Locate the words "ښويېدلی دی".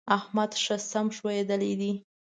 1.17-1.91